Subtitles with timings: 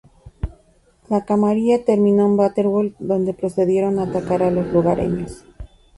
[1.09, 5.45] La Camarilla terminó en Battleworld donde procedieron a atacar a los lugareños.